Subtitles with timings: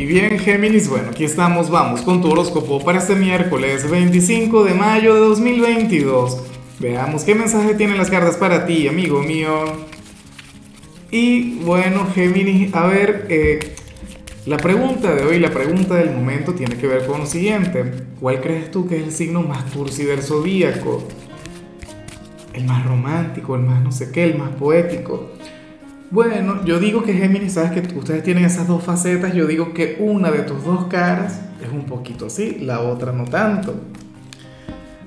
[0.00, 4.72] Y bien, Géminis, bueno, aquí estamos, vamos con tu horóscopo para este miércoles 25 de
[4.72, 6.38] mayo de 2022.
[6.78, 9.50] Veamos qué mensaje tienen las cartas para ti, amigo mío.
[11.10, 13.74] Y bueno, Géminis, a ver, eh,
[14.46, 17.84] la pregunta de hoy, la pregunta del momento tiene que ver con lo siguiente.
[18.18, 21.06] ¿Cuál crees tú que es el signo más cursi del zodíaco?
[22.54, 25.28] El más romántico, el más no sé qué, el más poético.
[26.12, 29.96] Bueno, yo digo que Géminis, sabes que ustedes tienen esas dos facetas, yo digo que
[30.00, 33.76] una de tus dos caras es un poquito así, la otra no tanto.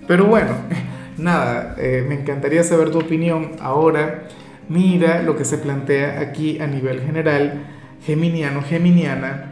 [0.07, 0.51] Pero bueno,
[1.17, 3.51] nada, eh, me encantaría saber tu opinión.
[3.59, 4.29] Ahora,
[4.69, 7.65] mira lo que se plantea aquí a nivel general,
[8.05, 9.51] geminiano, geminiana.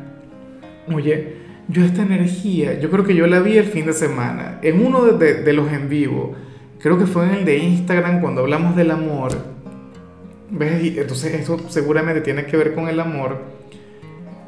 [0.87, 1.35] Oye,
[1.67, 5.03] yo esta energía, yo creo que yo la vi el fin de semana, en uno
[5.03, 6.33] de, de los en vivo,
[6.79, 9.60] creo que fue en el de Instagram cuando hablamos del amor
[10.51, 10.97] ¿Ves?
[10.97, 13.39] entonces esto seguramente tiene que ver con el amor.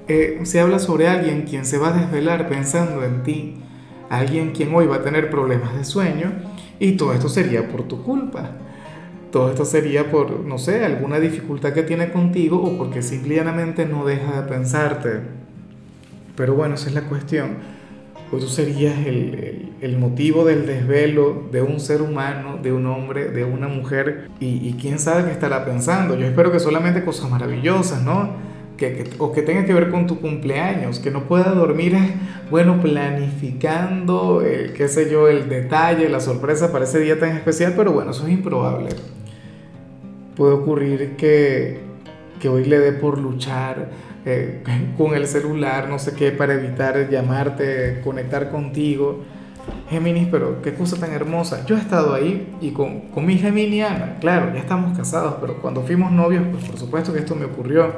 [0.10, 3.56] Eh, se habla sobre alguien quien se va a desvelar pensando en ti,
[4.10, 6.34] alguien quien hoy va a tener problemas de sueño
[6.78, 8.52] y todo esto sería por tu culpa.
[9.32, 14.06] Todo esto sería por, no sé, alguna dificultad que tiene contigo o porque simplemente no
[14.06, 15.22] deja de pensarte.
[16.36, 17.56] Pero bueno, esa es la cuestión
[18.34, 23.44] pues tú serías el, motivo del desvelo de un ser humano, de un hombre, de
[23.44, 26.16] una mujer, y, quién sabe qué estará pensando.
[26.16, 28.32] Yo espero que solamente cosas maravillosas, ¿no?
[28.76, 31.96] Que, o que tenga que ver con tu cumpleaños, que no pueda dormir,
[32.50, 37.76] bueno, planificando, eh, qué sé yo, el detalle, la sorpresa para ese día tan especial,
[37.78, 38.90] pero bueno, eso es improbable.
[40.36, 41.82] Puede ocurrir que,
[42.44, 43.90] que hoy le dé por luchar
[44.26, 44.62] eh,
[44.98, 49.24] con el celular, no sé qué, para evitar llamarte, conectar contigo.
[49.90, 51.66] Géminis, pero qué cosa tan hermosa.
[51.66, 55.84] Yo he estado ahí y con, con mi geminiana, claro, ya estamos casados, pero cuando
[55.84, 57.94] fuimos novios, pues por supuesto que esto me ocurrió.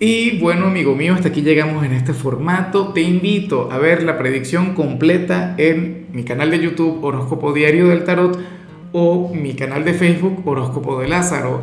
[0.00, 2.92] Y bueno, amigo mío, hasta aquí llegamos en este formato.
[2.92, 8.02] Te invito a ver la predicción completa en mi canal de YouTube Horóscopo Diario del
[8.02, 8.38] Tarot
[8.90, 11.62] o mi canal de Facebook Horóscopo de Lázaro.